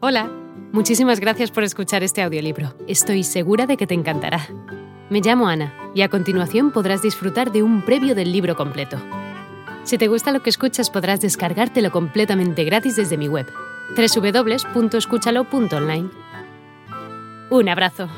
[0.00, 0.30] Hola,
[0.70, 2.72] muchísimas gracias por escuchar este audiolibro.
[2.86, 4.46] Estoy segura de que te encantará.
[5.10, 8.96] Me llamo Ana y a continuación podrás disfrutar de un previo del libro completo.
[9.82, 13.48] Si te gusta lo que escuchas podrás descargártelo completamente gratis desde mi web,
[13.96, 16.10] www.escúchalo.online.
[17.50, 18.08] Un abrazo.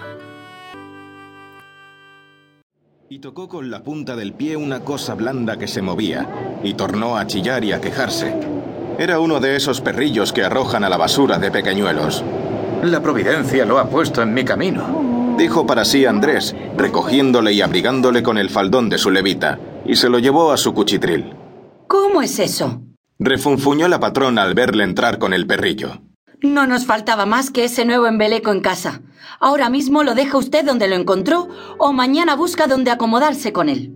[3.08, 6.28] Y tocó con la punta del pie una cosa blanda que se movía,
[6.62, 8.38] y tornó a chillar y a quejarse.
[9.00, 12.22] Era uno de esos perrillos que arrojan a la basura de pequeñuelos.
[12.82, 15.34] La providencia lo ha puesto en mi camino.
[15.38, 20.10] Dijo para sí Andrés, recogiéndole y abrigándole con el faldón de su levita, y se
[20.10, 21.34] lo llevó a su cuchitril.
[21.88, 22.82] ¿Cómo es eso?
[23.18, 26.02] Refunfuñó la patrona al verle entrar con el perrillo.
[26.42, 29.00] No nos faltaba más que ese nuevo embeleco en casa.
[29.40, 33.94] Ahora mismo lo deja usted donde lo encontró o mañana busca donde acomodarse con él.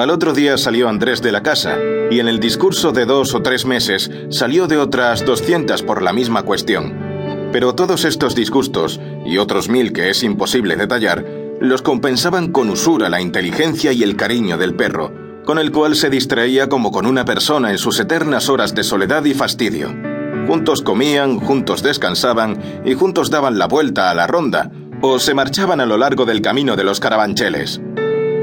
[0.00, 1.76] Al otro día salió Andrés de la casa,
[2.10, 6.14] y en el discurso de dos o tres meses salió de otras doscientas por la
[6.14, 7.50] misma cuestión.
[7.52, 11.26] Pero todos estos disgustos, y otros mil que es imposible detallar,
[11.60, 15.12] los compensaban con usura la inteligencia y el cariño del perro,
[15.44, 19.26] con el cual se distraía como con una persona en sus eternas horas de soledad
[19.26, 19.94] y fastidio.
[20.46, 24.70] Juntos comían, juntos descansaban y juntos daban la vuelta a la ronda,
[25.02, 27.82] o se marchaban a lo largo del camino de los carabancheles.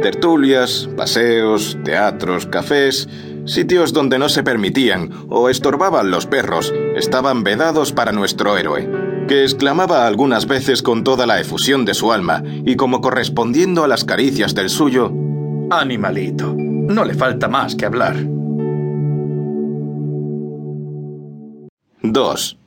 [0.01, 3.09] Tertulias, paseos, teatros, cafés,
[3.45, 8.89] sitios donde no se permitían o estorbaban los perros, estaban vedados para nuestro héroe,
[9.27, 13.87] que exclamaba algunas veces con toda la efusión de su alma y como correspondiendo a
[13.87, 15.11] las caricias del suyo,
[15.69, 18.15] Animalito, no le falta más que hablar.
[22.03, 22.57] 2.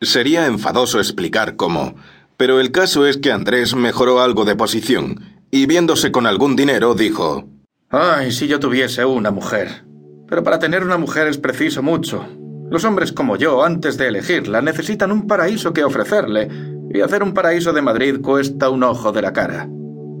[0.00, 1.94] Sería enfadoso explicar cómo,
[2.38, 6.94] pero el caso es que Andrés mejoró algo de posición y viéndose con algún dinero
[6.94, 7.48] dijo,
[7.90, 9.84] Ay, si yo tuviese una mujer.
[10.28, 12.24] Pero para tener una mujer es preciso mucho.
[12.70, 16.48] Los hombres como yo, antes de elegirla, necesitan un paraíso que ofrecerle,
[16.92, 19.68] y hacer un paraíso de Madrid cuesta un ojo de la cara.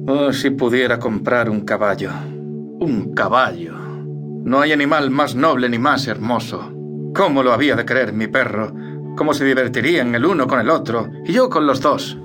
[0.08, 2.10] Oh, si pudiera comprar un caballo.
[2.80, 3.74] Un caballo.
[4.44, 6.72] No hay animal más noble ni más hermoso.
[7.14, 8.72] ¿Cómo lo había de creer mi perro?
[9.16, 12.18] ¿Cómo se divertirían el uno con el otro y yo con los dos?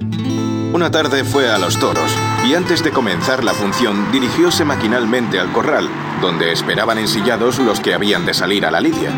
[0.73, 2.11] Una tarde fue a los toros
[2.47, 5.89] y antes de comenzar la función dirigióse maquinalmente al corral,
[6.21, 9.11] donde esperaban ensillados los que habían de salir a la lidia.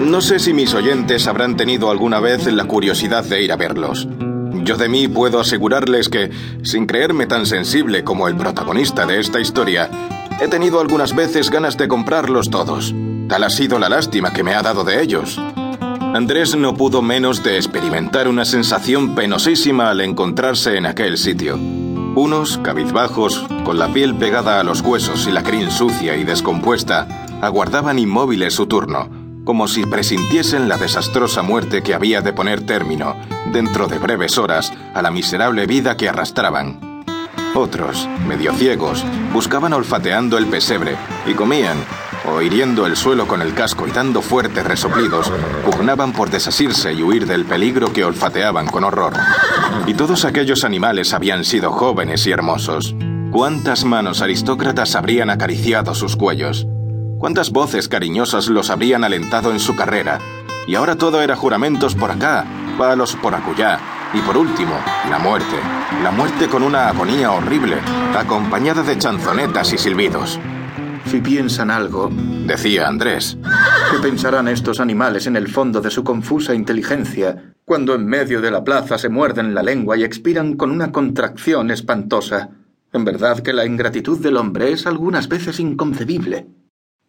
[0.00, 4.08] No sé si mis oyentes habrán tenido alguna vez la curiosidad de ir a verlos.
[4.64, 6.30] Yo de mí puedo asegurarles que,
[6.62, 9.88] sin creerme tan sensible como el protagonista de esta historia,
[10.40, 12.94] he tenido algunas veces ganas de comprarlos todos.
[13.28, 15.40] Tal ha sido la lástima que me ha dado de ellos.
[16.14, 21.56] Andrés no pudo menos de experimentar una sensación penosísima al encontrarse en aquel sitio.
[21.56, 27.08] Unos, cabizbajos, con la piel pegada a los huesos y la crin sucia y descompuesta,
[27.40, 29.08] aguardaban inmóviles su turno,
[29.44, 33.16] como si presintiesen la desastrosa muerte que había de poner término,
[33.50, 37.04] dentro de breves horas, a la miserable vida que arrastraban.
[37.54, 39.02] Otros, medio ciegos,
[39.32, 40.94] buscaban olfateando el pesebre
[41.26, 41.78] y comían,
[42.24, 45.32] o hiriendo el suelo con el casco y dando fuertes resoplidos,
[45.64, 49.14] pugnaban por desasirse y huir del peligro que olfateaban con horror.
[49.86, 52.94] Y todos aquellos animales habían sido jóvenes y hermosos.
[53.30, 56.66] ¿Cuántas manos aristócratas habrían acariciado sus cuellos?
[57.18, 60.18] ¿Cuántas voces cariñosas los habrían alentado en su carrera?
[60.66, 62.44] Y ahora todo era juramentos por acá,
[62.78, 63.78] palos por acullá,
[64.14, 64.74] y por último,
[65.08, 65.56] la muerte.
[66.02, 67.78] La muerte con una agonía horrible,
[68.16, 70.38] acompañada de chanzonetas y silbidos.
[71.12, 72.08] Si piensan algo,
[72.46, 73.36] decía Andrés,
[73.90, 78.50] ¿qué pensarán estos animales en el fondo de su confusa inteligencia cuando en medio de
[78.50, 82.48] la plaza se muerden la lengua y expiran con una contracción espantosa?
[82.94, 86.46] En verdad que la ingratitud del hombre es algunas veces inconcebible.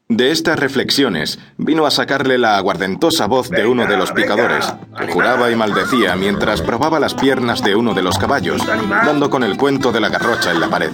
[0.10, 5.08] De estas reflexiones vino a sacarle la aguardentosa voz de uno de los picadores, que
[5.14, 9.56] juraba y maldecía mientras probaba las piernas de uno de los caballos, dando con el
[9.56, 10.92] cuento de la garrocha en la pared.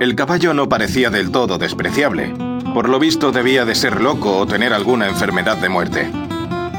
[0.00, 2.32] El caballo no parecía del todo despreciable.
[2.72, 6.10] Por lo visto debía de ser loco o tener alguna enfermedad de muerte.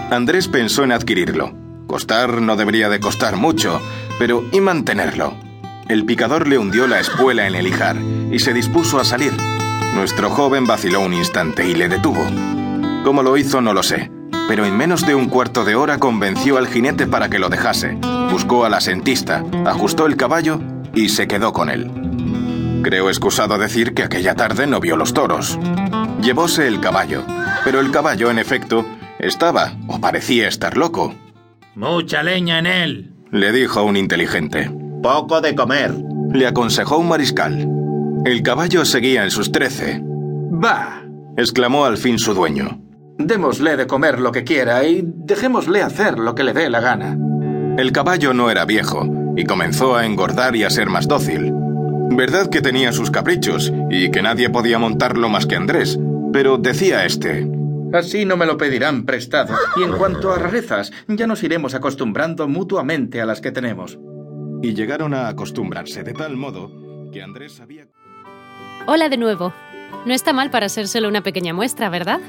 [0.10, 1.54] Andrés pensó en adquirirlo.
[1.86, 3.80] Costar no debería de costar mucho,
[4.18, 5.36] pero ¿y mantenerlo?
[5.88, 7.96] El picador le hundió la espuela en el hijar
[8.32, 9.34] y se dispuso a salir.
[9.94, 12.26] Nuestro joven vaciló un instante y le detuvo.
[13.04, 14.10] ¿Cómo lo hizo no lo sé,
[14.48, 18.00] pero en menos de un cuarto de hora convenció al jinete para que lo dejase.
[18.32, 20.60] Buscó al asentista, ajustó el caballo
[20.96, 22.01] y se quedó con él.
[22.82, 25.60] Creo excusado decir que aquella tarde no vio los toros.
[26.22, 27.24] Llevóse el caballo,
[27.64, 28.86] pero el caballo, en efecto,
[29.20, 31.14] estaba, o parecía estar loco.
[31.76, 34.70] Mucha leña en él, le dijo un inteligente.
[35.02, 35.94] Poco de comer,
[36.34, 37.68] le aconsejó un mariscal.
[38.26, 40.02] El caballo seguía en sus trece.
[40.04, 41.04] ¡Bah!
[41.38, 42.82] exclamó al fin su dueño.
[43.18, 47.18] Démosle de comer lo que quiera y dejémosle hacer lo que le dé la gana.
[47.78, 49.08] El caballo no era viejo
[49.38, 51.51] y comenzó a engordar y a ser más dócil.
[52.14, 55.98] Verdad que tenía sus caprichos y que nadie podía montarlo más que Andrés,
[56.34, 57.50] pero decía este.
[57.94, 59.56] Así no me lo pedirán prestado.
[59.78, 63.98] Y en cuanto a rarezas, ya nos iremos acostumbrando mutuamente a las que tenemos.
[64.62, 66.70] Y llegaron a acostumbrarse de tal modo
[67.14, 67.88] que Andrés sabía...
[68.88, 69.54] Hola de nuevo.
[70.06, 72.20] No está mal para ser solo una pequeña muestra, ¿verdad?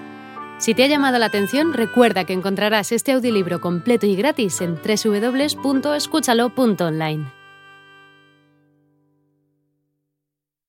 [0.59, 4.77] Si te ha llamado la atención, recuerda que encontrarás este audiolibro completo y gratis en
[4.77, 7.42] www.escúchalo.online.